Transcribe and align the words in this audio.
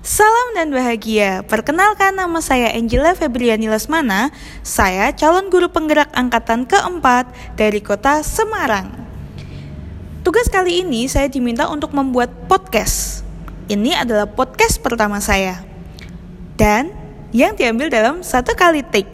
Salam 0.00 0.56
dan 0.56 0.72
bahagia. 0.72 1.44
Perkenalkan 1.44 2.16
nama 2.16 2.40
saya 2.40 2.72
Angela 2.72 3.12
Febriani 3.12 3.68
Lesmana. 3.68 4.32
Saya 4.64 5.12
calon 5.12 5.52
guru 5.52 5.68
penggerak 5.68 6.08
angkatan 6.16 6.64
keempat 6.64 7.28
dari 7.60 7.84
kota 7.84 8.24
Semarang. 8.24 8.96
Tugas 10.24 10.48
kali 10.48 10.80
ini 10.80 11.04
saya 11.04 11.28
diminta 11.28 11.68
untuk 11.68 11.92
membuat 11.92 12.32
podcast. 12.48 13.28
Ini 13.68 14.00
adalah 14.00 14.24
podcast 14.24 14.80
pertama 14.80 15.20
saya. 15.20 15.60
Dan 16.56 16.96
yang 17.36 17.52
diambil 17.52 17.92
dalam 17.92 18.24
satu 18.24 18.56
kali 18.56 18.80
take 18.80 19.12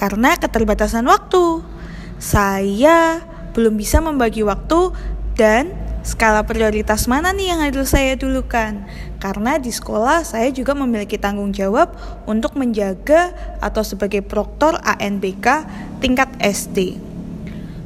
karena 0.00 0.32
keterbatasan 0.40 1.04
waktu. 1.12 1.60
Saya 2.16 3.20
belum 3.52 3.76
bisa 3.76 4.00
membagi 4.00 4.40
waktu 4.48 4.96
dan 5.36 5.76
skala 6.02 6.42
prioritas 6.42 7.06
mana 7.06 7.30
nih 7.30 7.54
yang 7.54 7.60
harus 7.62 7.94
saya 7.94 8.18
dulukan? 8.18 8.84
Karena 9.22 9.58
di 9.58 9.70
sekolah 9.70 10.26
saya 10.26 10.50
juga 10.50 10.74
memiliki 10.74 11.16
tanggung 11.18 11.54
jawab 11.54 11.94
untuk 12.26 12.58
menjaga 12.58 13.32
atau 13.62 13.86
sebagai 13.86 14.22
proktor 14.22 14.78
ANBK 14.82 15.46
tingkat 16.02 16.28
SD. 16.42 16.98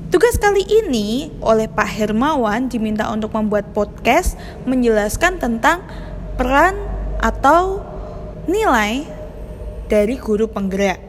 Tugas 0.07 0.39
kali 0.41 0.65
ini 0.65 1.35
oleh 1.43 1.69
Pak 1.69 1.91
Hermawan 1.93 2.73
diminta 2.73 3.11
untuk 3.13 3.35
membuat 3.37 3.75
podcast 3.77 4.39
menjelaskan 4.65 5.37
tentang 5.37 5.85
peran 6.41 6.79
atau 7.21 7.83
nilai 8.47 9.03
dari 9.91 10.15
guru 10.19 10.47
penggerak. 10.47 11.06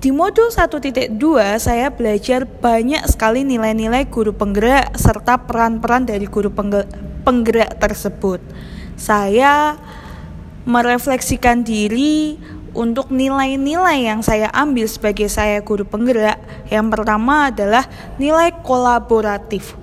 Di 0.00 0.16
modul 0.16 0.48
1.2 0.48 1.20
saya 1.60 1.92
belajar 1.92 2.48
banyak 2.48 3.04
sekali 3.04 3.44
nilai-nilai 3.44 4.08
guru 4.08 4.32
penggerak 4.32 4.96
serta 4.96 5.44
peran-peran 5.44 6.08
dari 6.08 6.24
guru 6.24 6.48
penggerak 7.20 7.76
tersebut. 7.76 8.40
Saya 8.96 9.76
merefleksikan 10.64 11.68
diri 11.68 12.40
untuk 12.72 13.12
nilai-nilai 13.12 14.08
yang 14.08 14.24
saya 14.24 14.48
ambil 14.56 14.88
sebagai 14.88 15.28
saya 15.28 15.60
guru 15.60 15.84
penggerak. 15.84 16.40
Yang 16.72 16.96
pertama 16.96 17.52
adalah 17.52 17.84
nilai 18.16 18.56
kolaboratif. 18.64 19.79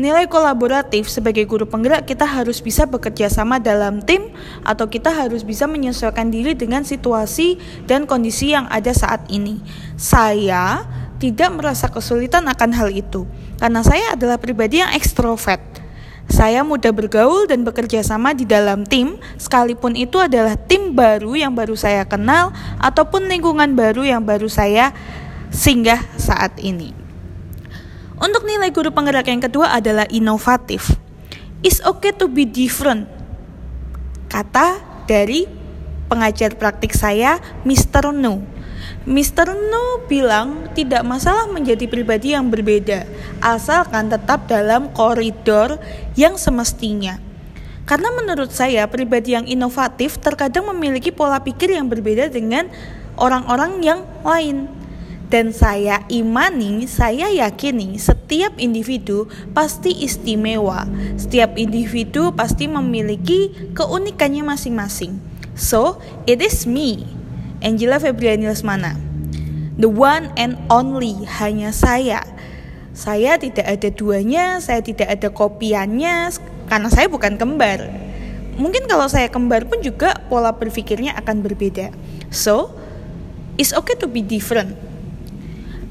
Nilai 0.00 0.32
kolaboratif 0.32 1.12
sebagai 1.12 1.44
guru 1.44 1.68
penggerak 1.68 2.08
kita 2.08 2.24
harus 2.24 2.64
bisa 2.64 2.88
bekerja 2.88 3.28
sama 3.28 3.60
dalam 3.60 4.00
tim 4.00 4.32
atau 4.64 4.88
kita 4.88 5.12
harus 5.12 5.44
bisa 5.44 5.68
menyesuaikan 5.68 6.32
diri 6.32 6.56
dengan 6.56 6.88
situasi 6.88 7.60
dan 7.84 8.08
kondisi 8.08 8.56
yang 8.56 8.64
ada 8.72 8.96
saat 8.96 9.28
ini. 9.28 9.60
Saya 10.00 10.88
tidak 11.20 11.52
merasa 11.52 11.92
kesulitan 11.92 12.48
akan 12.48 12.72
hal 12.72 12.88
itu 12.88 13.28
karena 13.60 13.84
saya 13.84 14.16
adalah 14.16 14.40
pribadi 14.40 14.80
yang 14.80 14.88
ekstrovert. 14.96 15.60
Saya 16.32 16.64
mudah 16.64 16.96
bergaul 16.96 17.44
dan 17.44 17.60
bekerja 17.60 18.00
sama 18.00 18.32
di 18.32 18.48
dalam 18.48 18.88
tim, 18.88 19.20
sekalipun 19.36 20.00
itu 20.00 20.16
adalah 20.16 20.56
tim 20.56 20.96
baru 20.96 21.36
yang 21.36 21.52
baru 21.52 21.76
saya 21.76 22.08
kenal 22.08 22.56
ataupun 22.80 23.28
lingkungan 23.28 23.76
baru 23.76 24.08
yang 24.16 24.24
baru 24.24 24.48
saya 24.48 24.96
singgah 25.52 26.00
saat 26.16 26.56
ini. 26.56 26.99
Untuk 28.20 28.44
nilai 28.44 28.68
guru 28.68 28.92
penggerak 28.92 29.32
yang 29.32 29.40
kedua 29.40 29.72
adalah 29.72 30.04
inovatif. 30.12 30.92
It's 31.64 31.80
okay 31.80 32.12
to 32.20 32.28
be 32.28 32.44
different. 32.44 33.08
Kata 34.28 34.76
dari 35.08 35.48
pengajar 36.12 36.52
praktik 36.60 36.92
saya, 36.92 37.40
Mr. 37.64 38.12
No. 38.12 38.44
Mr. 39.08 39.56
No 39.56 40.04
bilang 40.04 40.68
tidak 40.76 41.00
masalah 41.00 41.48
menjadi 41.48 41.88
pribadi 41.88 42.36
yang 42.36 42.52
berbeda, 42.52 43.08
asalkan 43.40 44.12
tetap 44.12 44.44
dalam 44.44 44.92
koridor 44.92 45.80
yang 46.12 46.36
semestinya. 46.36 47.16
Karena 47.88 48.12
menurut 48.12 48.52
saya, 48.52 48.84
pribadi 48.86 49.32
yang 49.32 49.48
inovatif 49.48 50.20
terkadang 50.20 50.68
memiliki 50.76 51.08
pola 51.08 51.40
pikir 51.40 51.72
yang 51.72 51.88
berbeda 51.88 52.28
dengan 52.28 52.68
orang-orang 53.16 53.80
yang 53.80 54.00
lain. 54.22 54.79
Dan 55.30 55.54
saya 55.54 56.02
imani, 56.10 56.90
saya 56.90 57.30
yakini 57.30 58.02
setiap 58.02 58.58
individu 58.58 59.30
pasti 59.54 59.94
istimewa. 60.02 60.90
Setiap 61.14 61.54
individu 61.54 62.34
pasti 62.34 62.66
memiliki 62.66 63.70
keunikannya 63.78 64.42
masing-masing. 64.42 65.22
So, 65.54 66.02
it 66.26 66.42
is 66.42 66.66
me, 66.66 67.06
Angela 67.62 68.02
Febriani 68.02 68.50
Lesmana. 68.50 68.98
The 69.78 69.86
one 69.86 70.34
and 70.34 70.58
only, 70.66 71.22
hanya 71.38 71.70
saya. 71.70 72.26
Saya 72.90 73.38
tidak 73.38 73.70
ada 73.70 73.86
duanya, 73.94 74.58
saya 74.58 74.82
tidak 74.82 75.14
ada 75.14 75.30
kopiannya, 75.30 76.34
karena 76.66 76.88
saya 76.90 77.06
bukan 77.06 77.38
kembar. 77.38 77.86
Mungkin 78.58 78.90
kalau 78.90 79.06
saya 79.06 79.30
kembar 79.30 79.62
pun 79.70 79.78
juga 79.78 80.26
pola 80.26 80.50
berpikirnya 80.58 81.14
akan 81.22 81.38
berbeda. 81.38 81.94
So, 82.34 82.74
it's 83.54 83.70
okay 83.70 83.94
to 83.94 84.10
be 84.10 84.26
different 84.26 84.89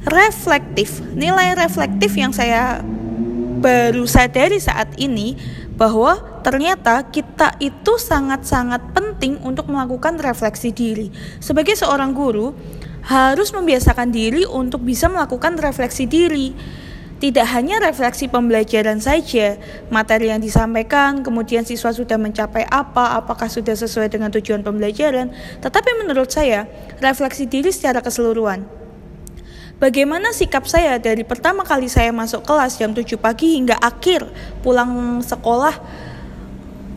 reflektif. 0.06 1.04
Nilai 1.16 1.56
reflektif 1.56 2.16
yang 2.16 2.32
saya 2.32 2.80
baru 3.60 4.08
sadari 4.08 4.62
saat 4.62 4.96
ini 4.96 5.36
bahwa 5.76 6.20
ternyata 6.44 7.08
kita 7.08 7.56
itu 7.60 8.00
sangat-sangat 8.00 8.96
penting 8.96 9.40
untuk 9.44 9.68
melakukan 9.68 10.20
refleksi 10.20 10.72
diri. 10.72 11.12
Sebagai 11.40 11.76
seorang 11.76 12.16
guru, 12.16 12.56
harus 13.04 13.56
membiasakan 13.56 14.12
diri 14.12 14.44
untuk 14.44 14.84
bisa 14.84 15.08
melakukan 15.08 15.56
refleksi 15.60 16.04
diri. 16.04 16.52
Tidak 17.20 17.44
hanya 17.52 17.84
refleksi 17.84 18.31
pembelajaran 18.31 19.04
saja, 19.04 19.60
materi 19.92 20.31
yang 20.31 20.40
disampaikan, 20.40 21.20
kemudian 21.20 21.68
siswa 21.68 21.92
sudah 21.92 22.16
mencapai 22.16 22.64
apa, 22.64 23.20
apakah 23.20 23.52
sudah 23.52 23.76
sesuai 23.76 24.08
dengan 24.08 24.31
tujuan 24.31 24.64
pembelajaran, 24.64 25.28
tetapi 25.60 26.00
menurut 26.00 26.31
saya, 26.31 26.64
refleksi 27.04 27.44
diri 27.44 27.76
secara 27.76 28.00
keseluruhan 28.00 28.79
Bagaimana 29.80 30.36
sikap 30.36 30.68
saya 30.68 31.00
dari 31.00 31.24
pertama 31.24 31.64
kali 31.64 31.88
saya 31.88 32.12
masuk 32.12 32.44
kelas 32.44 32.76
jam 32.76 32.92
7 32.92 33.16
pagi 33.16 33.56
hingga 33.56 33.80
akhir 33.80 34.28
pulang 34.60 35.24
sekolah 35.24 35.72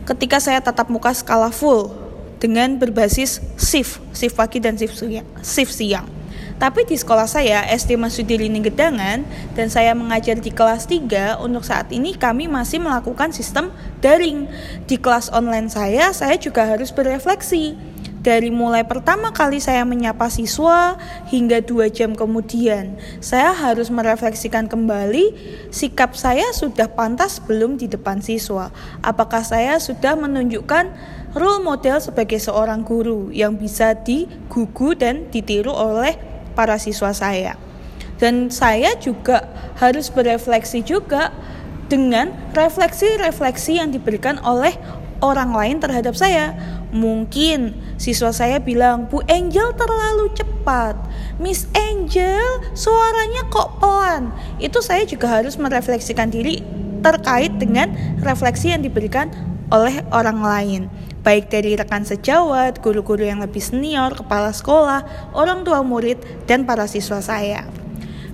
ketika 0.03 0.43
saya 0.43 0.59
tatap 0.59 0.91
muka 0.91 1.15
skala 1.15 1.47
full 1.47 1.95
dengan 2.43 2.75
berbasis 2.75 3.39
shift, 3.55 4.03
shift 4.11 4.35
pagi 4.35 4.59
dan 4.59 4.75
shift 4.75 4.99
siang. 4.99 5.23
Shift 5.39 5.71
siang. 5.71 6.11
Tapi 6.59 6.83
di 6.83 6.99
sekolah 6.99 7.23
saya, 7.23 7.63
SD 7.71 7.95
Masudilini 7.95 8.59
Gedangan, 8.59 9.23
dan 9.55 9.67
saya 9.71 9.95
mengajar 9.95 10.35
di 10.35 10.51
kelas 10.51 10.83
3, 10.87 11.39
untuk 11.39 11.63
saat 11.63 11.87
ini 11.91 12.19
kami 12.19 12.51
masih 12.51 12.83
melakukan 12.83 13.31
sistem 13.31 13.71
daring. 14.03 14.47
Di 14.87 14.99
kelas 14.99 15.31
online 15.31 15.71
saya, 15.71 16.11
saya 16.11 16.35
juga 16.35 16.67
harus 16.67 16.91
berefleksi 16.91 17.92
dari 18.23 18.47
mulai 18.47 18.87
pertama 18.87 19.35
kali 19.35 19.59
saya 19.59 19.83
menyapa 19.83 20.31
siswa 20.31 20.95
hingga 21.27 21.59
dua 21.59 21.91
jam 21.91 22.15
kemudian, 22.15 22.95
saya 23.19 23.51
harus 23.51 23.91
merefleksikan 23.91 24.71
kembali 24.71 25.35
sikap 25.75 26.15
saya 26.15 26.47
sudah 26.55 26.87
pantas 26.87 27.43
belum 27.43 27.75
di 27.75 27.91
depan 27.91 28.23
siswa. 28.23 28.71
Apakah 29.03 29.43
saya 29.43 29.75
sudah 29.75 30.15
menunjukkan 30.15 30.87
role 31.35 31.67
model 31.67 31.99
sebagai 31.99 32.39
seorang 32.39 32.87
guru 32.87 33.27
yang 33.35 33.59
bisa 33.59 33.91
digugu 33.91 34.95
dan 34.95 35.27
ditiru 35.27 35.75
oleh 35.75 36.15
para 36.55 36.79
siswa 36.79 37.11
saya. 37.11 37.59
Dan 38.23 38.47
saya 38.47 38.95
juga 39.03 39.51
harus 39.83 40.07
berefleksi 40.07 40.79
juga 40.79 41.35
dengan 41.91 42.31
refleksi-refleksi 42.55 43.83
yang 43.83 43.91
diberikan 43.91 44.39
oleh 44.47 44.71
orang 45.19 45.51
lain 45.51 45.77
terhadap 45.83 46.15
saya 46.15 46.55
Mungkin 46.93 47.73
siswa 47.97 48.29
saya 48.29 48.61
bilang, 48.61 49.09
Bu 49.09 49.25
Angel 49.25 49.73
terlalu 49.73 50.29
cepat. 50.37 50.93
Miss 51.41 51.65
Angel, 51.73 52.61
suaranya 52.77 53.49
kok 53.49 53.81
pelan. 53.81 54.29
Itu 54.61 54.85
saya 54.85 55.01
juga 55.09 55.25
harus 55.25 55.57
merefleksikan 55.57 56.29
diri 56.29 56.61
terkait 57.01 57.49
dengan 57.57 57.91
refleksi 58.21 58.69
yang 58.69 58.85
diberikan 58.85 59.33
oleh 59.73 60.05
orang 60.13 60.39
lain. 60.45 60.81
Baik 61.25 61.49
dari 61.49 61.73
rekan 61.73 62.05
sejawat, 62.05 62.77
guru-guru 62.77 63.25
yang 63.25 63.41
lebih 63.41 63.63
senior, 63.63 64.13
kepala 64.13 64.53
sekolah, 64.53 65.33
orang 65.33 65.65
tua 65.65 65.81
murid, 65.81 66.21
dan 66.45 66.69
para 66.69 66.85
siswa 66.85 67.25
saya. 67.25 67.65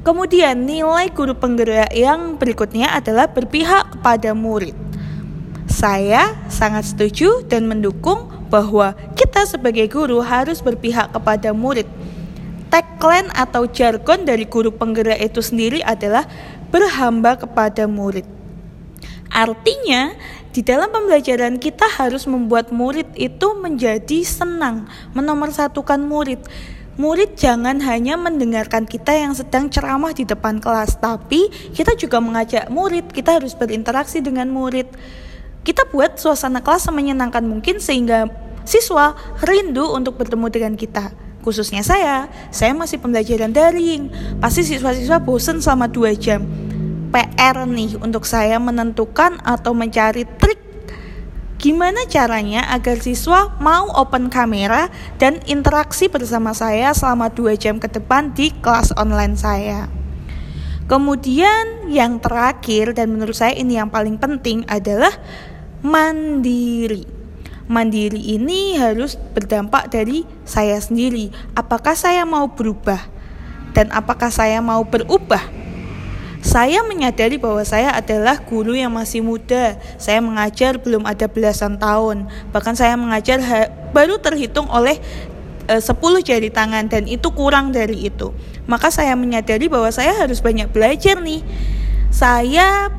Kemudian 0.04 0.68
nilai 0.68 1.08
guru 1.16 1.32
penggerak 1.32 1.96
yang 1.96 2.36
berikutnya 2.36 2.92
adalah 2.92 3.32
berpihak 3.32 4.00
kepada 4.00 4.36
murid. 4.36 4.89
Saya 5.70 6.34
sangat 6.50 6.92
setuju 6.92 7.46
dan 7.46 7.70
mendukung 7.70 8.26
bahwa 8.50 8.98
kita 9.14 9.46
sebagai 9.46 9.86
guru 9.86 10.18
harus 10.26 10.66
berpihak 10.66 11.14
kepada 11.14 11.54
murid. 11.54 11.86
Tagline 12.74 13.30
atau 13.38 13.70
jargon 13.70 14.26
dari 14.26 14.50
guru 14.50 14.74
penggerak 14.74 15.22
itu 15.22 15.46
sendiri 15.46 15.86
adalah 15.86 16.26
berhamba 16.74 17.38
kepada 17.38 17.86
murid. 17.86 18.26
Artinya, 19.30 20.18
di 20.50 20.66
dalam 20.66 20.90
pembelajaran 20.90 21.62
kita 21.62 21.86
harus 21.86 22.26
membuat 22.26 22.74
murid 22.74 23.06
itu 23.14 23.54
menjadi 23.62 24.26
senang, 24.26 24.90
menomorsatukan 25.14 26.02
murid. 26.02 26.42
Murid 26.98 27.38
jangan 27.38 27.78
hanya 27.86 28.18
mendengarkan 28.18 28.90
kita 28.90 29.14
yang 29.14 29.38
sedang 29.38 29.70
ceramah 29.70 30.18
di 30.18 30.26
depan 30.26 30.58
kelas, 30.58 30.98
tapi 30.98 31.48
kita 31.78 31.94
juga 31.94 32.18
mengajak 32.18 32.68
murid, 32.74 33.14
kita 33.14 33.38
harus 33.38 33.54
berinteraksi 33.54 34.20
dengan 34.20 34.50
murid 34.50 34.90
kita 35.64 35.88
buat 35.92 36.18
suasana 36.18 36.64
kelas 36.64 36.88
semenyenangkan 36.88 37.44
mungkin 37.44 37.78
sehingga 37.84 38.32
siswa 38.64 39.18
rindu 39.44 39.90
untuk 39.92 40.16
bertemu 40.20 40.48
dengan 40.52 40.74
kita. 40.78 41.12
Khususnya 41.40 41.82
saya, 41.82 42.28
saya 42.52 42.76
masih 42.76 43.00
pembelajaran 43.00 43.56
daring. 43.56 44.12
Pasti 44.44 44.68
siswa-siswa 44.68 45.24
bosen 45.24 45.64
selama 45.64 45.88
2 45.88 46.14
jam. 46.20 46.44
PR 47.10 47.66
nih 47.66 47.98
untuk 48.04 48.28
saya 48.30 48.62
menentukan 48.62 49.42
atau 49.42 49.74
mencari 49.74 50.30
trik 50.38 50.62
gimana 51.60 52.08
caranya 52.08 52.64
agar 52.72 53.04
siswa 53.04 53.52
mau 53.60 53.92
open 54.00 54.32
kamera 54.32 54.88
dan 55.20 55.44
interaksi 55.44 56.08
bersama 56.08 56.56
saya 56.56 56.96
selama 56.96 57.28
2 57.28 57.60
jam 57.60 57.76
ke 57.84 57.92
depan 57.92 58.32
di 58.32 58.54
kelas 58.64 58.96
online 58.96 59.36
saya. 59.36 59.99
Kemudian 60.90 61.86
yang 61.86 62.18
terakhir 62.18 62.98
dan 62.98 63.14
menurut 63.14 63.38
saya 63.38 63.54
ini 63.54 63.78
yang 63.78 63.94
paling 63.94 64.18
penting 64.18 64.66
adalah 64.66 65.14
mandiri 65.86 67.20
mandiri 67.70 68.34
ini 68.34 68.76
harus 68.82 69.14
berdampak 69.16 69.94
dari 69.94 70.26
saya 70.42 70.82
sendiri. 70.82 71.30
Apakah 71.54 71.94
saya 71.94 72.26
mau 72.26 72.50
berubah 72.50 72.98
dan 73.78 73.94
apakah 73.94 74.34
saya 74.34 74.58
mau 74.60 74.82
berubah? 74.82 75.62
Saya 76.40 76.82
menyadari 76.88 77.36
bahwa 77.36 77.62
saya 77.68 77.94
adalah 77.94 78.42
guru 78.42 78.74
yang 78.74 78.96
masih 78.96 79.22
muda. 79.22 79.78
Saya 80.00 80.24
mengajar 80.24 80.80
belum 80.80 81.04
ada 81.04 81.28
belasan 81.28 81.76
tahun. 81.78 82.32
Bahkan 82.56 82.80
saya 82.80 82.96
mengajar 82.96 83.38
baru 83.92 84.18
terhitung 84.24 84.66
oleh 84.72 84.98
e, 85.70 85.78
10 85.78 85.94
jari 86.26 86.50
tangan 86.50 86.90
dan 86.90 87.06
itu 87.06 87.30
kurang 87.30 87.70
dari 87.70 88.10
itu. 88.10 88.34
Maka 88.66 88.90
saya 88.90 89.14
menyadari 89.14 89.70
bahwa 89.70 89.94
saya 89.94 90.18
harus 90.18 90.42
banyak 90.42 90.74
belajar 90.74 91.22
nih. 91.22 91.46
Saya 92.10 92.90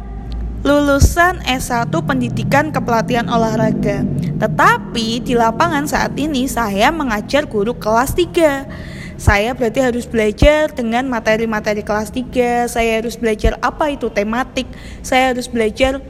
lulusan 0.63 1.41
S1 1.43 1.91
Pendidikan 1.91 2.71
Kepelatihan 2.71 3.27
Olahraga. 3.27 4.07
Tetapi 4.39 5.25
di 5.25 5.35
lapangan 5.35 5.89
saat 5.89 6.15
ini 6.15 6.47
saya 6.47 6.95
mengajar 6.95 7.51
guru 7.51 7.75
kelas 7.75 8.15
3. 8.15 9.19
Saya 9.21 9.53
berarti 9.53 9.85
harus 9.85 10.09
belajar 10.09 10.73
dengan 10.73 11.05
materi-materi 11.05 11.85
kelas 11.85 12.09
3, 12.09 12.73
saya 12.73 13.05
harus 13.05 13.21
belajar 13.21 13.61
apa 13.61 13.93
itu 13.93 14.09
tematik, 14.09 14.65
saya 15.05 15.37
harus 15.37 15.45
belajar 15.45 16.01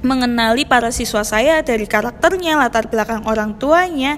mengenali 0.00 0.64
para 0.64 0.88
siswa 0.88 1.20
saya 1.20 1.60
dari 1.60 1.84
karakternya, 1.84 2.56
latar 2.56 2.88
belakang 2.88 3.28
orang 3.28 3.60
tuanya, 3.60 4.16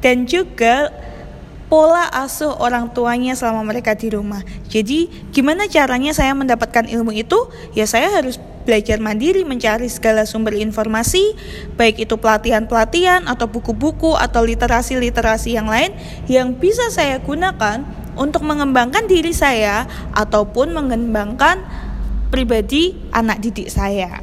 dan 0.00 0.24
juga 0.28 0.92
pola 1.70 2.10
asuh 2.10 2.50
orang 2.58 2.90
tuanya 2.90 3.38
selama 3.38 3.62
mereka 3.62 3.94
di 3.94 4.10
rumah. 4.10 4.42
Jadi, 4.66 5.06
gimana 5.30 5.70
caranya 5.70 6.10
saya 6.10 6.34
mendapatkan 6.34 6.90
ilmu 6.90 7.14
itu? 7.14 7.46
Ya, 7.78 7.86
saya 7.86 8.10
harus 8.10 8.42
belajar 8.66 8.98
mandiri 9.00 9.46
mencari 9.46 9.86
segala 9.88 10.26
sumber 10.28 10.58
informasi, 10.58 11.32
baik 11.78 12.04
itu 12.04 12.18
pelatihan-pelatihan 12.18 13.24
atau 13.30 13.48
buku-buku 13.48 14.18
atau 14.18 14.44
literasi-literasi 14.44 15.56
yang 15.56 15.70
lain 15.70 15.94
yang 16.28 16.52
bisa 16.58 16.90
saya 16.92 17.22
gunakan 17.22 17.86
untuk 18.18 18.44
mengembangkan 18.44 19.08
diri 19.08 19.32
saya 19.32 19.88
ataupun 20.12 20.76
mengembangkan 20.76 21.62
pribadi 22.28 22.98
anak 23.10 23.40
didik 23.40 23.72
saya. 23.72 24.20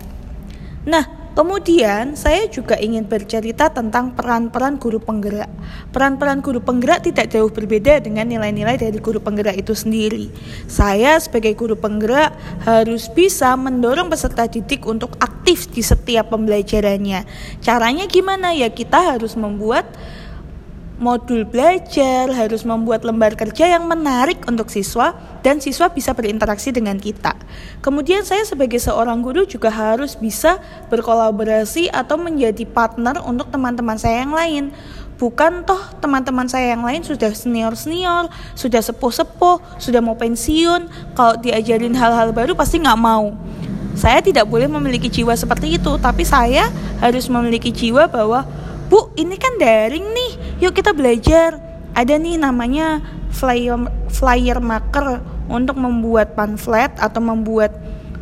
Nah, 0.87 1.16
Kemudian 1.37 2.17
saya 2.17 2.49
juga 2.49 2.81
ingin 2.81 3.05
bercerita 3.05 3.69
tentang 3.69 4.17
peran-peran 4.17 4.81
guru 4.81 4.97
penggerak. 4.97 5.45
Peran-peran 5.93 6.41
guru 6.41 6.65
penggerak 6.65 7.05
tidak 7.05 7.29
jauh 7.29 7.53
berbeda 7.53 8.01
dengan 8.01 8.25
nilai-nilai 8.25 8.73
dari 8.81 8.97
guru 8.97 9.21
penggerak 9.21 9.53
itu 9.53 9.77
sendiri. 9.77 10.33
Saya 10.65 11.13
sebagai 11.21 11.53
guru 11.53 11.77
penggerak 11.77 12.33
harus 12.65 13.05
bisa 13.13 13.53
mendorong 13.53 14.09
peserta 14.09 14.49
didik 14.49 14.81
untuk 14.89 15.13
aktif 15.21 15.69
di 15.69 15.85
setiap 15.85 16.33
pembelajarannya. 16.33 17.29
Caranya 17.61 18.09
gimana? 18.09 18.57
Ya 18.57 18.73
kita 18.73 19.13
harus 19.13 19.37
membuat 19.37 19.85
modul 20.97 21.45
belajar, 21.45 22.29
harus 22.33 22.65
membuat 22.65 23.05
lembar 23.05 23.37
kerja 23.37 23.69
yang 23.77 23.85
menarik 23.85 24.41
untuk 24.49 24.73
siswa 24.73 25.13
dan 25.45 25.61
siswa 25.61 25.93
bisa 25.93 26.11
berinteraksi 26.17 26.73
dengan 26.73 26.97
kita. 26.97 27.37
Kemudian 27.85 28.25
saya 28.25 28.43
sebagai 28.43 28.81
seorang 28.81 29.21
guru 29.21 29.45
juga 29.45 29.69
harus 29.69 30.17
bisa 30.17 30.57
berkolaborasi 30.89 31.93
atau 31.93 32.17
menjadi 32.17 32.65
partner 32.65 33.21
untuk 33.23 33.53
teman-teman 33.53 33.95
saya 33.95 34.25
yang 34.25 34.33
lain. 34.33 34.65
Bukan 35.17 35.65
toh 35.65 35.81
teman-teman 35.97 36.45
saya 36.45 36.77
yang 36.77 36.85
lain 36.85 37.01
sudah 37.01 37.33
senior-senior, 37.33 38.29
sudah 38.53 38.81
sepuh-sepuh, 38.85 39.81
sudah 39.81 39.97
mau 39.97 40.13
pensiun, 40.13 41.13
kalau 41.17 41.33
diajarin 41.41 41.97
hal-hal 41.97 42.29
baru 42.29 42.53
pasti 42.53 42.77
nggak 42.77 43.01
mau. 43.01 43.33
Saya 43.97 44.21
tidak 44.21 44.45
boleh 44.45 44.69
memiliki 44.69 45.09
jiwa 45.09 45.33
seperti 45.33 45.81
itu, 45.81 45.97
tapi 45.97 46.21
saya 46.21 46.69
harus 47.01 47.25
memiliki 47.33 47.73
jiwa 47.73 48.05
bahwa 48.05 48.45
Bu, 48.87 49.11
ini 49.19 49.35
kan 49.35 49.59
daring 49.59 50.07
nih. 50.15 50.31
Yuk 50.63 50.71
kita 50.71 50.95
belajar. 50.95 51.59
Ada 51.91 52.15
nih 52.15 52.39
namanya 52.39 53.01
flyer 53.33 53.75
flyer 54.07 54.59
maker 54.63 55.19
untuk 55.51 55.75
membuat 55.75 56.37
pamflet 56.37 56.93
atau 57.01 57.19
membuat 57.19 57.73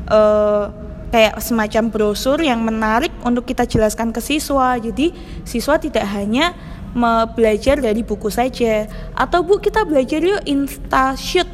uh, 0.10 0.72
kayak 1.14 1.38
semacam 1.44 1.92
brosur 1.92 2.40
yang 2.42 2.64
menarik 2.64 3.12
untuk 3.22 3.46
kita 3.46 3.68
jelaskan 3.68 4.10
ke 4.10 4.24
siswa. 4.24 4.80
Jadi 4.80 5.14
siswa 5.46 5.78
tidak 5.78 6.08
hanya 6.08 6.56
belajar 7.36 7.84
dari 7.84 8.08
buku 8.08 8.32
saja 8.32 8.88
atau 9.12 9.44
bu 9.44 9.60
kita 9.60 9.84
belajar 9.84 10.24
yuk 10.24 10.40
shoot 11.20 11.50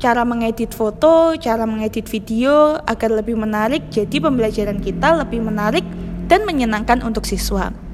cara 0.00 0.24
mengedit 0.24 0.72
foto, 0.72 1.36
cara 1.36 1.68
mengedit 1.68 2.08
video 2.08 2.80
agar 2.88 3.12
lebih 3.12 3.36
menarik. 3.36 3.92
Jadi 3.92 4.16
pembelajaran 4.16 4.80
kita 4.80 5.20
lebih 5.20 5.44
menarik 5.44 5.84
dan 6.24 6.48
menyenangkan 6.48 7.04
untuk 7.04 7.28
siswa 7.28 7.89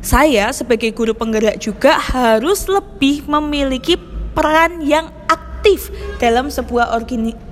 saya 0.00 0.48
sebagai 0.56 0.96
guru 0.96 1.12
penggerak 1.12 1.60
juga 1.60 2.00
harus 2.00 2.64
lebih 2.72 3.28
memiliki 3.28 4.00
peran 4.32 4.80
yang 4.80 5.12
aktif 5.28 5.92
dalam 6.16 6.48
sebuah 6.48 6.88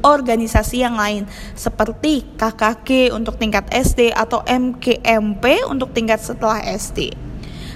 organisasi 0.01 0.81
yang 0.81 0.97
lain 0.97 1.29
seperti 1.53 2.25
KKG 2.41 3.13
untuk 3.13 3.37
tingkat 3.37 3.69
SD 3.69 4.17
atau 4.17 4.41
MKMP 4.49 5.69
untuk 5.69 5.93
tingkat 5.93 6.25
setelah 6.25 6.65
SD. 6.65 7.13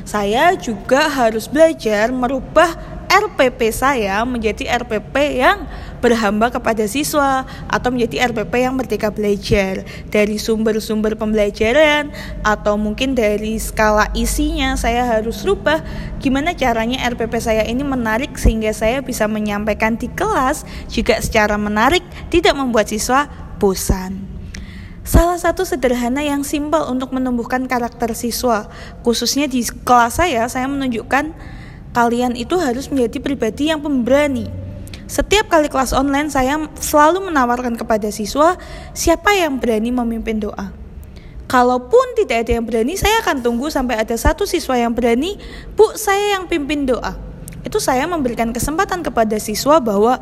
Saya 0.09 0.57
juga 0.57 1.07
harus 1.07 1.47
belajar 1.53 2.09
merubah 2.09 2.73
RPP 3.13 3.77
saya 3.77 4.25
menjadi 4.25 4.81
RPP 4.81 5.15
yang 5.37 5.69
berhamba 6.03 6.51
kepada 6.51 6.83
siswa 6.91 7.47
atau 7.71 7.89
menjadi 7.95 8.29
RPP 8.35 8.53
yang 8.67 8.75
merdeka 8.75 9.15
belajar 9.15 9.87
dari 10.11 10.37
sumber-sumber 10.37 11.15
pembelajaran 11.15 12.11
atau 12.43 12.75
mungkin 12.75 13.15
dari 13.15 13.57
skala 13.63 14.11
isinya 14.13 14.75
saya 14.75 15.07
harus 15.07 15.47
rubah 15.47 15.81
gimana 16.19 16.59
caranya 16.59 17.07
RPP 17.07 17.39
saya 17.39 17.63
ini 17.63 17.87
menarik 17.87 18.35
sehingga 18.35 18.75
saya 18.75 18.99
bisa 19.01 19.31
menyampaikan 19.31 19.95
di 19.95 20.11
kelas 20.11 20.67
juga 20.91 21.23
secara 21.23 21.55
menarik 21.55 22.03
tidak 22.35 22.59
membuat 22.59 22.91
siswa 22.91 23.31
bosan. 23.63 24.43
Salah 25.03 25.35
satu 25.35 25.67
sederhana 25.67 26.23
yang 26.23 26.47
simpel 26.47 26.87
untuk 26.87 27.11
menumbuhkan 27.11 27.67
karakter 27.67 28.15
siswa, 28.15 28.71
khususnya 29.03 29.51
di 29.51 29.67
kelas 29.67 30.23
saya, 30.23 30.47
saya 30.47 30.71
menunjukkan 30.71 31.35
kalian 31.91 32.39
itu 32.39 32.55
harus 32.63 32.87
menjadi 32.87 33.19
pribadi 33.19 33.75
yang 33.75 33.83
pemberani. 33.83 34.47
Setiap 35.13 35.53
kali 35.53 35.69
kelas 35.69 35.93
online, 35.93 36.33
saya 36.33 36.57
selalu 36.81 37.29
menawarkan 37.29 37.77
kepada 37.77 38.09
siswa 38.09 38.57
siapa 38.97 39.37
yang 39.37 39.61
berani 39.61 39.93
memimpin 39.93 40.41
doa. 40.41 40.73
Kalaupun 41.53 42.17
tidak 42.17 42.49
ada 42.49 42.57
yang 42.57 42.65
berani, 42.65 42.97
saya 42.97 43.21
akan 43.21 43.45
tunggu 43.45 43.69
sampai 43.69 44.01
ada 44.01 44.17
satu 44.17 44.49
siswa 44.49 44.73
yang 44.73 44.97
berani, 44.97 45.37
Bu, 45.77 45.93
saya 46.01 46.41
yang 46.41 46.49
pimpin 46.49 46.89
doa. 46.89 47.13
Itu 47.61 47.77
saya 47.77 48.09
memberikan 48.09 48.57
kesempatan 48.57 49.05
kepada 49.05 49.37
siswa 49.37 49.85
bahwa 49.85 50.17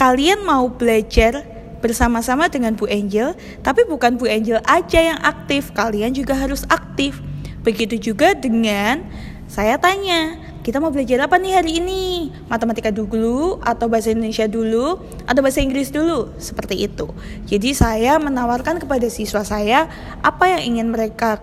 kalian 0.00 0.40
mau 0.40 0.72
belajar 0.72 1.44
bersama-sama 1.84 2.48
dengan 2.48 2.72
Bu 2.80 2.88
Angel, 2.88 3.36
tapi 3.60 3.84
bukan 3.84 4.16
Bu 4.16 4.24
Angel 4.24 4.56
aja 4.64 5.04
yang 5.04 5.20
aktif, 5.20 5.76
kalian 5.76 6.16
juga 6.16 6.32
harus 6.32 6.64
aktif. 6.72 7.20
Begitu 7.60 8.00
juga 8.00 8.32
dengan 8.32 9.04
saya 9.52 9.76
tanya, 9.76 10.40
kita 10.64 10.80
mau 10.80 10.88
belajar 10.88 11.20
apa 11.28 11.36
nih 11.36 11.60
hari 11.60 11.76
ini? 11.76 12.32
Matematika 12.48 12.88
dulu 12.88 13.60
atau 13.60 13.84
bahasa 13.84 14.16
Indonesia 14.16 14.48
dulu 14.48 14.96
atau 15.28 15.40
bahasa 15.44 15.60
Inggris 15.60 15.92
dulu? 15.92 16.32
Seperti 16.40 16.88
itu. 16.88 17.12
Jadi 17.44 17.76
saya 17.76 18.16
menawarkan 18.16 18.80
kepada 18.80 19.04
siswa 19.12 19.44
saya 19.44 19.92
apa 20.24 20.56
yang 20.56 20.74
ingin 20.74 20.88
mereka 20.88 21.36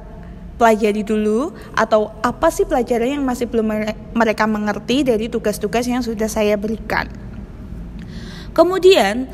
pelajari 0.57 1.05
dulu 1.05 1.53
atau 1.77 2.09
apa 2.25 2.49
sih 2.49 2.65
pelajaran 2.65 3.21
yang 3.21 3.23
masih 3.25 3.45
belum 3.45 3.93
mereka 4.17 4.49
mengerti 4.49 5.05
dari 5.05 5.29
tugas-tugas 5.29 5.85
yang 5.85 6.01
sudah 6.01 6.25
saya 6.25 6.57
berikan. 6.57 7.05
Kemudian 8.57 9.29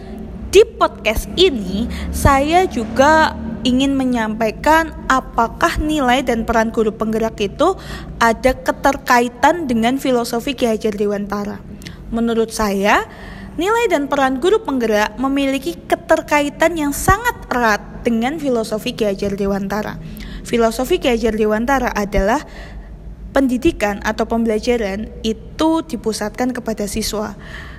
di 0.51 0.67
podcast 0.75 1.31
ini 1.39 1.87
saya 2.11 2.67
juga 2.67 3.31
ingin 3.65 3.97
menyampaikan 3.97 4.93
apakah 5.07 5.79
nilai 5.81 6.21
dan 6.21 6.45
peran 6.45 6.69
guru 6.69 6.93
penggerak 6.93 7.39
itu 7.41 7.73
ada 8.21 8.51
keterkaitan 8.53 9.65
dengan 9.65 9.97
filosofi 9.97 10.53
Ki 10.53 10.69
Hajar 10.69 10.93
Dewantara. 10.93 11.63
Menurut 12.13 12.53
saya, 12.53 13.05
nilai 13.57 13.89
dan 13.89 14.05
peran 14.05 14.37
guru 14.37 14.61
penggerak 14.61 15.17
memiliki 15.17 15.73
keterkaitan 15.89 16.77
yang 16.77 16.93
sangat 16.93 17.35
erat 17.49 17.81
dengan 18.05 18.37
filosofi 18.37 18.93
Ki 18.93 19.09
Hajar 19.09 19.33
Dewantara. 19.33 19.97
Filosofi 20.45 21.01
Ki 21.01 21.11
Hajar 21.11 21.33
Dewantara 21.33 21.91
adalah 21.91 22.45
pendidikan 23.35 24.01
atau 24.01 24.25
pembelajaran 24.25 25.13
itu 25.21 25.85
dipusatkan 25.85 26.55
kepada 26.55 26.89
siswa. 26.89 27.37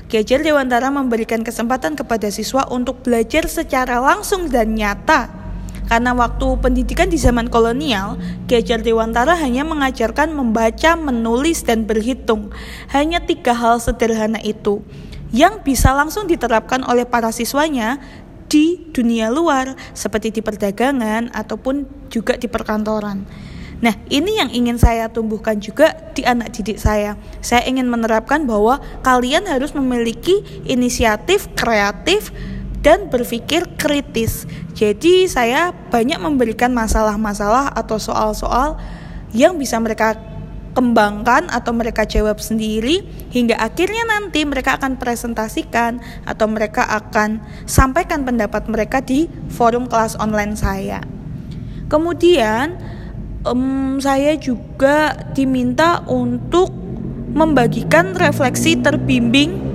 Ki 0.08 0.24
Dewantara 0.24 0.88
memberikan 0.88 1.44
kesempatan 1.44 1.92
kepada 1.92 2.32
siswa 2.32 2.64
untuk 2.72 3.04
belajar 3.04 3.44
secara 3.44 4.00
langsung 4.00 4.48
dan 4.48 4.72
nyata. 4.72 5.47
Karena 5.88 6.12
waktu 6.12 6.60
pendidikan 6.60 7.08
di 7.08 7.16
zaman 7.16 7.48
kolonial, 7.48 8.20
Ki 8.44 8.60
Hajar 8.60 8.84
Dewantara 8.84 9.34
hanya 9.40 9.64
mengajarkan 9.64 10.36
membaca, 10.36 10.94
menulis, 11.00 11.64
dan 11.64 11.88
berhitung. 11.88 12.52
Hanya 12.92 13.24
tiga 13.24 13.56
hal 13.56 13.80
sederhana 13.80 14.38
itu 14.44 14.84
yang 15.32 15.60
bisa 15.64 15.92
langsung 15.92 16.28
diterapkan 16.28 16.84
oleh 16.84 17.04
para 17.04 17.32
siswanya 17.32 18.00
di 18.48 18.80
dunia 18.96 19.28
luar 19.28 19.76
seperti 19.92 20.32
di 20.32 20.40
perdagangan 20.40 21.32
ataupun 21.36 21.84
juga 22.08 22.36
di 22.40 22.48
perkantoran. 22.48 23.28
Nah, 23.78 23.94
ini 24.10 24.42
yang 24.42 24.50
ingin 24.50 24.74
saya 24.74 25.06
tumbuhkan 25.06 25.62
juga 25.62 25.94
di 26.10 26.26
anak 26.26 26.50
didik 26.50 26.82
saya. 26.82 27.14
Saya 27.38 27.62
ingin 27.70 27.86
menerapkan 27.86 28.42
bahwa 28.42 28.82
kalian 29.06 29.46
harus 29.46 29.70
memiliki 29.70 30.42
inisiatif 30.66 31.46
kreatif 31.54 32.34
dan 32.82 33.10
berpikir 33.10 33.66
kritis. 33.78 34.46
Jadi, 34.74 35.26
saya 35.26 35.74
banyak 35.90 36.18
memberikan 36.22 36.70
masalah-masalah 36.74 37.74
atau 37.74 37.98
soal-soal 37.98 38.78
yang 39.34 39.58
bisa 39.58 39.76
mereka 39.82 40.16
kembangkan 40.78 41.50
atau 41.50 41.74
mereka 41.74 42.06
jawab 42.06 42.38
sendiri 42.38 43.02
hingga 43.34 43.58
akhirnya 43.58 44.06
nanti 44.06 44.46
mereka 44.46 44.78
akan 44.78 44.94
presentasikan 44.94 45.98
atau 46.22 46.46
mereka 46.46 46.86
akan 46.86 47.42
sampaikan 47.66 48.22
pendapat 48.22 48.70
mereka 48.70 49.02
di 49.02 49.26
forum 49.50 49.90
kelas 49.90 50.14
online 50.22 50.54
saya. 50.54 51.02
Kemudian 51.90 52.78
um, 53.42 53.98
saya 53.98 54.38
juga 54.38 55.18
diminta 55.34 56.06
untuk 56.06 56.70
membagikan 57.34 58.14
refleksi 58.14 58.78
terbimbing 58.78 59.67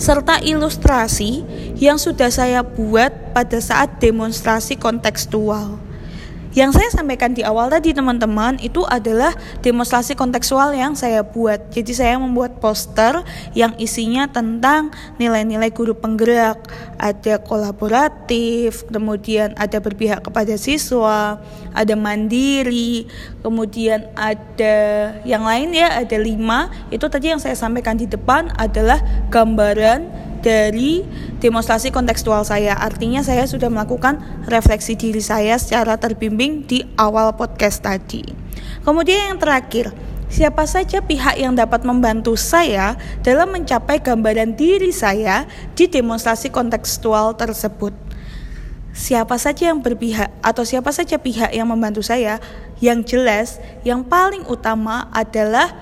serta 0.00 0.40
ilustrasi 0.40 1.44
yang 1.78 2.00
sudah 2.00 2.32
saya 2.32 2.64
buat 2.64 3.12
pada 3.36 3.60
saat 3.60 4.00
demonstrasi 4.00 4.80
kontekstual. 4.80 5.83
Yang 6.54 6.78
saya 6.78 6.88
sampaikan 6.94 7.34
di 7.34 7.42
awal 7.42 7.66
tadi 7.66 7.90
teman-teman 7.90 8.62
itu 8.62 8.86
adalah 8.86 9.34
demonstrasi 9.58 10.14
kontekstual 10.14 10.70
yang 10.70 10.94
saya 10.94 11.26
buat. 11.26 11.74
Jadi 11.74 11.90
saya 11.90 12.14
membuat 12.14 12.62
poster 12.62 13.26
yang 13.58 13.74
isinya 13.74 14.30
tentang 14.30 14.94
nilai-nilai 15.18 15.74
guru 15.74 15.98
penggerak, 15.98 16.62
ada 16.94 17.42
kolaboratif, 17.42 18.86
kemudian 18.86 19.50
ada 19.58 19.82
berpihak 19.82 20.22
kepada 20.22 20.54
siswa, 20.54 21.42
ada 21.74 21.94
mandiri, 21.98 23.10
kemudian 23.42 24.06
ada 24.14 25.10
yang 25.26 25.42
lain 25.42 25.74
ya 25.74 26.06
ada 26.06 26.16
lima. 26.22 26.70
Itu 26.94 27.10
tadi 27.10 27.34
yang 27.34 27.42
saya 27.42 27.58
sampaikan 27.58 27.98
di 27.98 28.06
depan 28.06 28.54
adalah 28.54 29.02
gambaran 29.26 30.06
dari 30.44 31.00
demonstrasi 31.40 31.88
kontekstual 31.88 32.44
saya. 32.44 32.76
Artinya 32.76 33.24
saya 33.24 33.48
sudah 33.48 33.72
melakukan 33.72 34.20
refleksi 34.44 34.92
diri 34.92 35.24
saya 35.24 35.56
secara 35.56 35.96
terbimbing 35.96 36.68
di 36.68 36.84
awal 37.00 37.32
podcast 37.32 37.80
tadi. 37.80 38.20
Kemudian 38.84 39.32
yang 39.32 39.38
terakhir, 39.40 39.96
siapa 40.28 40.68
saja 40.68 41.00
pihak 41.00 41.40
yang 41.40 41.56
dapat 41.56 41.88
membantu 41.88 42.36
saya 42.36 43.00
dalam 43.24 43.56
mencapai 43.56 44.04
gambaran 44.04 44.52
diri 44.52 44.92
saya 44.92 45.48
di 45.72 45.88
demonstrasi 45.88 46.52
kontekstual 46.52 47.32
tersebut. 47.40 47.96
Siapa 48.94 49.34
saja 49.42 49.74
yang 49.74 49.82
berpihak 49.82 50.30
atau 50.38 50.62
siapa 50.62 50.94
saja 50.94 51.18
pihak 51.18 51.50
yang 51.50 51.66
membantu 51.66 52.04
saya, 52.04 52.38
yang 52.78 53.02
jelas 53.02 53.58
yang 53.82 54.06
paling 54.06 54.46
utama 54.46 55.10
adalah 55.10 55.74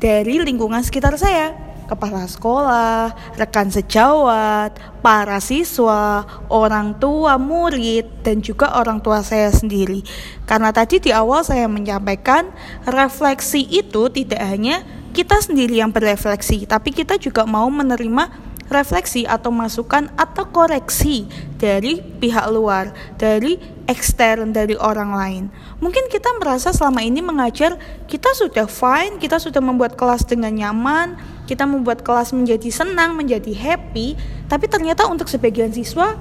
dari 0.00 0.40
lingkungan 0.40 0.80
sekitar 0.80 1.20
saya 1.20 1.69
kepala 1.90 2.22
sekolah, 2.30 3.10
rekan 3.34 3.66
sejawat, 3.66 4.78
para 5.02 5.42
siswa, 5.42 6.22
orang 6.46 6.94
tua 7.02 7.34
murid, 7.34 8.22
dan 8.22 8.38
juga 8.38 8.78
orang 8.78 9.02
tua 9.02 9.26
saya 9.26 9.50
sendiri. 9.50 10.06
Karena 10.46 10.70
tadi 10.70 11.02
di 11.02 11.10
awal 11.10 11.42
saya 11.42 11.66
menyampaikan 11.66 12.46
refleksi 12.86 13.66
itu 13.66 14.06
tidak 14.14 14.38
hanya 14.38 14.86
kita 15.10 15.42
sendiri 15.42 15.82
yang 15.82 15.90
berefleksi, 15.90 16.70
tapi 16.70 16.94
kita 16.94 17.18
juga 17.18 17.42
mau 17.42 17.66
menerima 17.66 18.49
refleksi 18.70 19.26
atau 19.26 19.50
masukan 19.50 20.06
atau 20.14 20.46
koreksi 20.48 21.26
dari 21.58 21.98
pihak 22.00 22.46
luar, 22.48 22.94
dari 23.18 23.58
ekstern 23.90 24.54
dari 24.54 24.78
orang 24.78 25.10
lain. 25.10 25.44
Mungkin 25.82 26.06
kita 26.06 26.38
merasa 26.38 26.70
selama 26.70 27.02
ini 27.02 27.18
mengajar 27.18 27.74
kita 28.06 28.30
sudah 28.38 28.70
fine, 28.70 29.18
kita 29.18 29.42
sudah 29.42 29.58
membuat 29.58 29.98
kelas 29.98 30.22
dengan 30.22 30.54
nyaman, 30.54 31.18
kita 31.50 31.66
membuat 31.66 32.06
kelas 32.06 32.30
menjadi 32.30 32.70
senang, 32.70 33.18
menjadi 33.18 33.50
happy, 33.50 34.14
tapi 34.46 34.70
ternyata 34.70 35.10
untuk 35.10 35.26
sebagian 35.26 35.74
siswa 35.74 36.14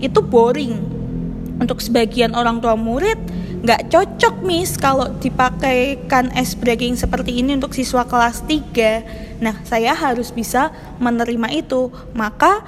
itu 0.00 0.24
boring. 0.24 0.96
Untuk 1.56 1.80
sebagian 1.80 2.36
orang 2.36 2.60
tua 2.60 2.76
murid 2.76 3.16
nggak 3.66 3.90
cocok 3.90 4.46
miss 4.46 4.78
kalau 4.78 5.10
dipakaikan 5.18 6.30
ice 6.38 6.54
breaking 6.54 6.94
seperti 6.94 7.42
ini 7.42 7.58
untuk 7.58 7.74
siswa 7.74 8.06
kelas 8.06 8.46
3. 8.46 9.42
Nah, 9.42 9.58
saya 9.66 9.90
harus 9.90 10.30
bisa 10.30 10.70
menerima 11.02 11.50
itu. 11.50 11.90
Maka 12.14 12.62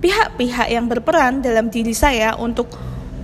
pihak-pihak 0.00 0.72
yang 0.72 0.88
berperan 0.88 1.44
dalam 1.44 1.68
diri 1.68 1.92
saya 1.92 2.32
untuk 2.40 2.72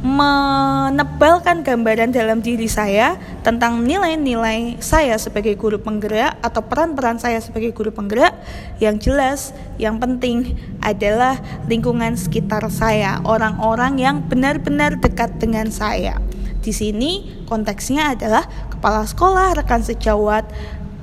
menebalkan 0.05 1.65
gambaran 1.65 2.13
dalam 2.13 2.45
diri 2.45 2.69
saya 2.69 3.17
tentang 3.41 3.81
nilai-nilai 3.89 4.77
saya 4.85 5.17
sebagai 5.17 5.57
guru 5.57 5.81
penggerak 5.81 6.37
atau 6.45 6.61
peran-peran 6.61 7.17
saya 7.17 7.41
sebagai 7.41 7.73
guru 7.73 7.89
penggerak 7.89 8.37
yang 8.85 9.01
jelas 9.01 9.57
yang 9.81 9.97
penting 9.97 10.61
adalah 10.85 11.41
lingkungan 11.73 12.21
sekitar 12.21 12.69
saya 12.69 13.25
orang-orang 13.25 13.97
yang 13.97 14.21
benar-benar 14.21 15.01
dekat 15.01 15.41
dengan 15.41 15.73
saya 15.73 16.21
di 16.65 16.73
sini 16.73 17.45
konteksnya 17.45 18.17
adalah 18.17 18.49
kepala 18.73 19.05
sekolah 19.05 19.61
rekan 19.61 19.85
sejawat 19.85 20.49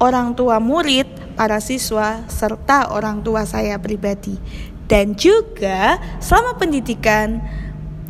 orang 0.01 0.34
tua 0.34 0.58
murid 0.58 1.06
para 1.38 1.62
siswa 1.62 2.25
serta 2.25 2.89
orang 2.89 3.22
tua 3.22 3.46
saya 3.46 3.77
pribadi 3.77 4.41
dan 4.89 5.13
juga 5.13 6.01
selama 6.18 6.58
pendidikan 6.58 7.39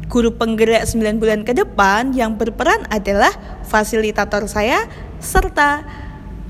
guru 0.07 0.31
penggerak 0.35 0.87
9 0.87 1.19
bulan 1.19 1.43
ke 1.43 1.51
depan 1.55 2.15
yang 2.15 2.39
berperan 2.39 2.87
adalah 2.91 3.31
fasilitator 3.67 4.47
saya 4.47 4.87
serta 5.23 5.87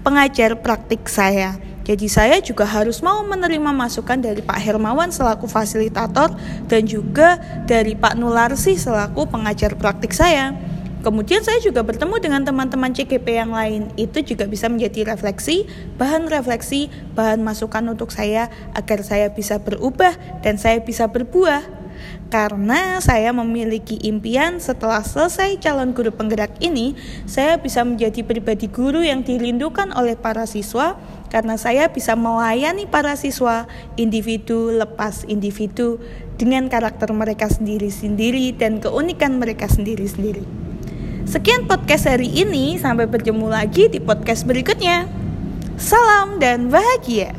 pengajar 0.02 0.58
praktik 0.58 1.06
saya. 1.06 1.62
Jadi 1.82 2.10
saya 2.10 2.38
juga 2.42 2.66
harus 2.66 3.02
mau 3.06 3.22
menerima 3.26 3.74
masukan 3.74 4.18
dari 4.18 4.42
Pak 4.42 4.58
Hermawan 4.58 5.10
selaku 5.10 5.46
fasilitator 5.46 6.34
dan 6.66 6.86
juga 6.86 7.42
dari 7.66 7.94
Pak 7.98 8.18
Nularsi 8.18 8.78
selaku 8.78 9.30
pengajar 9.30 9.78
praktik 9.78 10.14
saya. 10.14 10.54
Kemudian 11.02 11.42
saya 11.42 11.58
juga 11.58 11.82
bertemu 11.82 12.16
dengan 12.22 12.42
teman-teman 12.46 12.94
CGP 12.94 13.42
yang 13.42 13.52
lain. 13.58 13.90
Itu 13.98 14.22
juga 14.22 14.46
bisa 14.46 14.70
menjadi 14.70 15.10
refleksi, 15.10 15.66
bahan 15.98 16.30
refleksi, 16.30 16.94
bahan 17.18 17.42
masukan 17.42 17.82
untuk 17.90 18.14
saya 18.14 18.54
agar 18.78 19.02
saya 19.02 19.34
bisa 19.34 19.58
berubah 19.58 20.14
dan 20.46 20.62
saya 20.62 20.78
bisa 20.86 21.10
berbuah 21.10 21.82
karena 22.32 23.04
saya 23.04 23.36
memiliki 23.36 24.00
impian 24.08 24.64
setelah 24.64 25.04
selesai 25.04 25.60
calon 25.60 25.92
guru 25.92 26.16
penggerak 26.16 26.56
ini, 26.64 26.96
saya 27.28 27.60
bisa 27.60 27.84
menjadi 27.84 28.24
pribadi 28.24 28.72
guru 28.72 29.04
yang 29.04 29.22
dirindukan 29.22 29.92
oleh 29.92 30.16
para 30.16 30.48
siswa 30.48 30.96
karena 31.28 31.60
saya 31.60 31.92
bisa 31.92 32.16
melayani 32.16 32.88
para 32.88 33.20
siswa 33.20 33.68
individu 34.00 34.72
lepas 34.72 35.28
individu 35.28 36.00
dengan 36.40 36.72
karakter 36.72 37.12
mereka 37.12 37.52
sendiri-sendiri 37.52 38.56
dan 38.56 38.80
keunikan 38.80 39.36
mereka 39.36 39.68
sendiri-sendiri. 39.68 40.71
Sekian 41.32 41.64
podcast 41.64 42.12
hari 42.12 42.28
ini, 42.28 42.76
sampai 42.76 43.08
bertemu 43.08 43.48
lagi 43.48 43.88
di 43.88 44.04
podcast 44.04 44.44
berikutnya. 44.44 45.08
Salam 45.80 46.44
dan 46.44 46.68
bahagia. 46.68 47.32